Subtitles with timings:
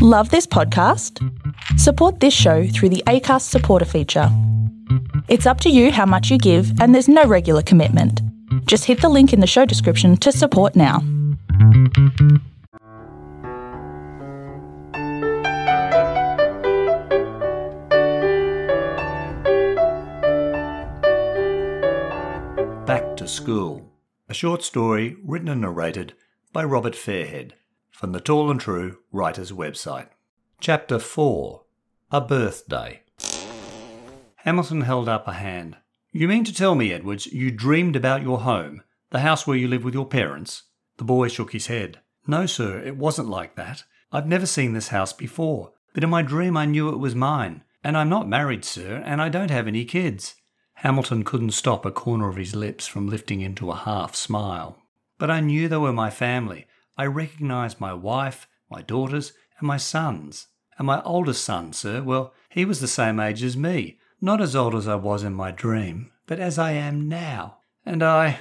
[0.00, 1.18] Love this podcast?
[1.76, 4.28] Support this show through the ACAST supporter feature.
[5.26, 8.22] It's up to you how much you give, and there's no regular commitment.
[8.66, 11.00] Just hit the link in the show description to support now.
[22.86, 23.90] Back to School,
[24.28, 26.12] a short story written and narrated
[26.52, 27.54] by Robert Fairhead
[27.98, 30.06] from the Tall and True Writers website.
[30.60, 31.64] Chapter 4
[32.12, 33.02] A Birthday.
[34.36, 35.76] Hamilton held up a hand.
[36.12, 39.66] You mean to tell me, Edwards, you dreamed about your home, the house where you
[39.66, 40.62] live with your parents?
[40.98, 41.98] The boy shook his head.
[42.24, 43.82] No, sir, it wasn't like that.
[44.12, 47.64] I've never seen this house before, but in my dream I knew it was mine.
[47.82, 50.36] And I'm not married, sir, and I don't have any kids.
[50.74, 54.78] Hamilton couldn't stop a corner of his lips from lifting into a half smile.
[55.18, 56.68] But I knew they were my family.
[56.98, 60.48] I recognized my wife, my daughters, and my sons.
[60.76, 63.98] And my oldest son, sir, well, he was the same age as me.
[64.20, 67.58] Not as old as I was in my dream, but as I am now.
[67.86, 68.40] And I.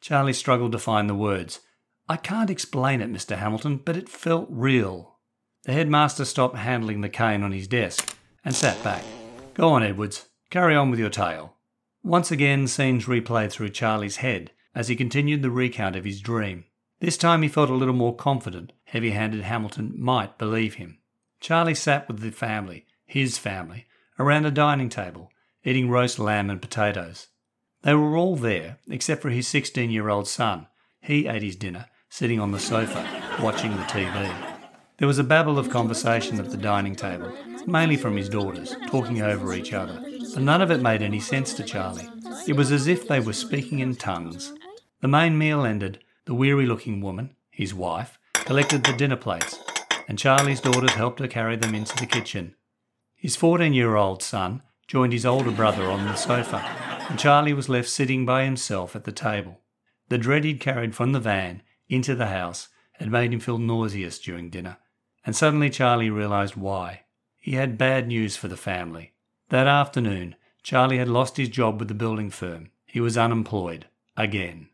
[0.00, 1.60] Charlie struggled to find the words.
[2.08, 3.36] I can't explain it, Mr.
[3.36, 5.18] Hamilton, but it felt real.
[5.64, 9.02] The headmaster stopped handling the cane on his desk and sat back.
[9.54, 10.26] Go on, Edwards.
[10.50, 11.54] Carry on with your tale.
[12.04, 16.64] Once again, scenes replayed through Charlie's head as he continued the recount of his dream.
[17.00, 20.98] This time he felt a little more confident heavy handed Hamilton might believe him.
[21.40, 23.86] Charlie sat with the family, his family,
[24.18, 25.30] around a dining table,
[25.64, 27.28] eating roast lamb and potatoes.
[27.82, 30.66] They were all there, except for his 16 year old son.
[31.00, 33.06] He ate his dinner, sitting on the sofa,
[33.42, 34.34] watching the TV.
[34.98, 37.30] There was a babble of conversation at the dining table,
[37.66, 40.02] mainly from his daughters, talking over each other
[40.36, 42.08] but none of it made any sense to Charlie.
[42.46, 44.52] It was as if they were speaking in tongues.
[45.00, 49.58] The main meal ended, the weary looking woman, his wife, collected the dinner plates,
[50.08, 52.54] and Charlie's daughters helped her carry them into the kitchen.
[53.14, 56.58] His 14 year old son joined his older brother on the sofa,
[57.08, 59.60] and Charlie was left sitting by himself at the table.
[60.08, 64.18] The dread he'd carried from the van into the house had made him feel nauseous
[64.18, 64.78] during dinner,
[65.24, 67.02] and suddenly Charlie realized why.
[67.38, 69.12] He had bad news for the family.
[69.50, 72.70] That afternoon, Charlie had lost his job with the building firm.
[72.84, 73.86] He was unemployed.
[74.16, 74.68] Again.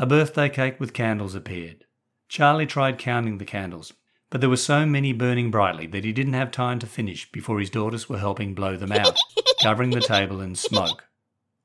[0.00, 1.84] A birthday cake with candles appeared.
[2.26, 3.92] Charlie tried counting the candles,
[4.30, 7.60] but there were so many burning brightly that he didn't have time to finish before
[7.60, 9.14] his daughters were helping blow them out,
[9.62, 11.04] covering the table in smoke.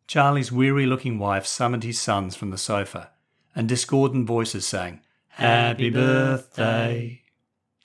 [0.05, 3.11] Charlie's weary looking wife summoned his sons from the sofa,
[3.55, 7.21] and discordant voices sang, Happy birthday.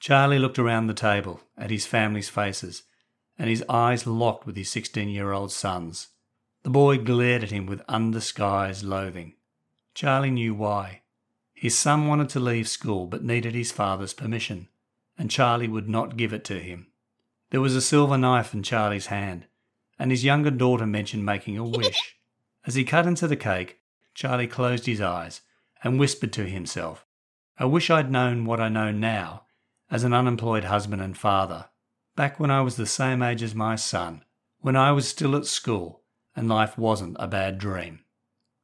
[0.01, 2.83] Charlie looked around the table at his family's faces
[3.39, 6.09] and his eyes locked with his 16 year old son's.
[6.65, 9.35] The boy glared at him with undisguised loathing.
[10.01, 11.03] Charlie knew why.
[11.53, 14.69] His son wanted to leave school but needed his father's permission,
[15.19, 16.87] and Charlie would not give it to him.
[17.51, 19.45] There was a silver knife in Charlie's hand,
[19.99, 22.17] and his younger daughter mentioned making a wish.
[22.67, 23.83] As he cut into the cake,
[24.15, 25.43] Charlie closed his eyes
[25.85, 27.05] and whispered to himself,
[27.59, 29.45] I wish I'd known what I know now
[29.91, 31.67] as an unemployed husband and father
[32.17, 34.25] back when I was the same age as my son,
[34.61, 36.01] when I was still at school
[36.35, 38.01] and life wasn't a bad dream.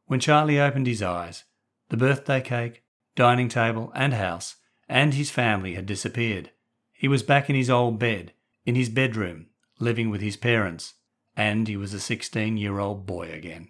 [0.06, 1.42] When Charlie opened his eyes,
[1.88, 2.84] the birthday cake,
[3.16, 4.54] dining table, and house,
[4.88, 6.52] and his family had disappeared.
[6.92, 8.32] He was back in his old bed,
[8.64, 9.46] in his bedroom,
[9.80, 10.94] living with his parents,
[11.36, 13.68] and he was a 16 year old boy again.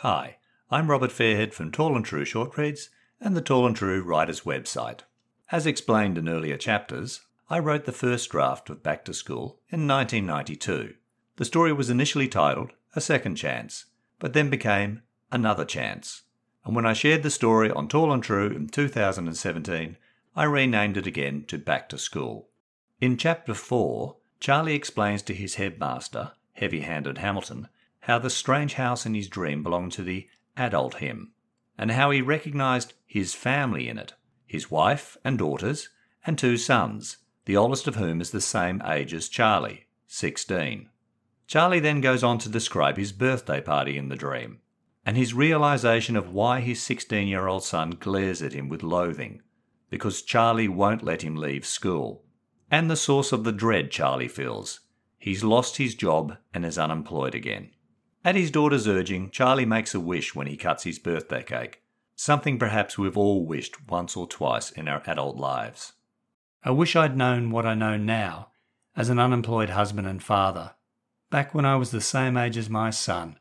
[0.00, 0.38] Hi,
[0.70, 2.90] I'm Robert Fairhead from Tall and True Short Reads
[3.20, 5.00] and the Tall and True Writers website.
[5.52, 9.86] As explained in earlier chapters, I wrote the first draft of Back to School in
[9.86, 10.94] 1992.
[11.36, 13.84] The story was initially titled A Second Chance,
[14.20, 16.22] but then became Another Chance.
[16.64, 19.96] And when I shared the story on Tall and True in 2017,
[20.36, 22.48] I renamed it again to Back to School.
[23.00, 27.68] In Chapter 4, Charlie explains to his headmaster, heavy handed Hamilton,
[28.00, 31.32] how the strange house in his dream belonged to the adult him,
[31.76, 34.14] and how he recognized his family in it
[34.46, 35.90] his wife and daughters,
[36.26, 40.88] and two sons, the oldest of whom is the same age as Charlie, 16.
[41.50, 44.60] Charlie then goes on to describe his birthday party in the dream,
[45.04, 49.42] and his realization of why his 16 year old son glares at him with loathing,
[49.88, 52.22] because Charlie won't let him leave school,
[52.70, 54.78] and the source of the dread Charlie feels.
[55.18, 57.70] He's lost his job and is unemployed again.
[58.24, 61.82] At his daughter's urging, Charlie makes a wish when he cuts his birthday cake,
[62.14, 65.94] something perhaps we've all wished once or twice in our adult lives.
[66.62, 68.52] I wish I'd known what I know now
[68.94, 70.74] as an unemployed husband and father,
[71.30, 73.38] back when I was the same age as my son,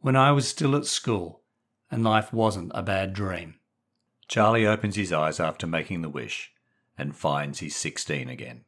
[0.00, 1.42] when I was still at school
[1.90, 3.56] and life wasn't a bad dream.
[4.26, 6.52] Charlie opens his eyes after making the wish,
[6.96, 8.64] and finds he's 16 again.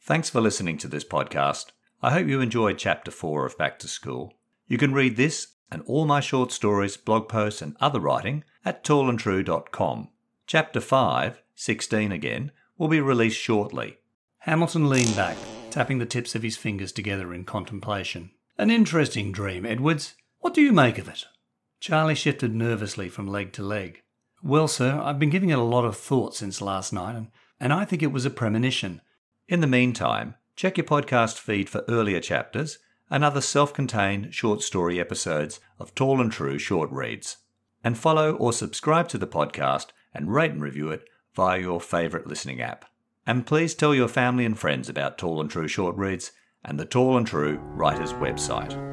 [0.00, 1.72] Thanks for listening to this podcast.
[2.00, 4.34] I hope you enjoyed Chapter 4 of Back to School.
[4.66, 8.84] You can read this and all my short stories, blog posts, and other writing at
[8.84, 10.08] tallandtrue.com.
[10.46, 13.98] Chapter 5, 16 again, will be released shortly.
[14.38, 15.36] Hamilton leaned back,
[15.70, 18.30] tapping the tips of his fingers together in contemplation.
[18.56, 20.14] An interesting dream, Edwards.
[20.40, 21.26] What do you make of it?
[21.80, 24.02] Charlie shifted nervously from leg to leg.
[24.42, 27.28] Well, sir, I've been giving it a lot of thought since last night, and,
[27.60, 29.00] and I think it was a premonition.
[29.48, 32.78] In the meantime, check your podcast feed for earlier chapters
[33.10, 37.38] and other self contained short story episodes of Tall and True short reads.
[37.82, 41.04] And follow or subscribe to the podcast and rate and review it
[41.34, 42.84] via your favourite listening app.
[43.28, 46.32] And please tell your family and friends about Tall and True short reads
[46.64, 48.87] and the Tall and True Writers website.